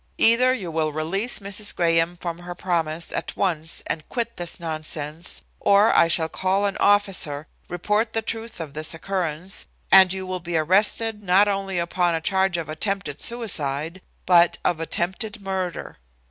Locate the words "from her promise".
2.17-3.11